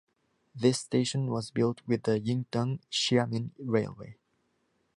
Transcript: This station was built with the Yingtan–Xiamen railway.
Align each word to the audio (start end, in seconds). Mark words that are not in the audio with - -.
This 0.55 0.79
station 0.79 1.27
was 1.29 1.51
built 1.51 1.81
with 1.85 2.01
the 2.05 2.19
Yingtan–Xiamen 2.19 3.51
railway. 3.59 4.15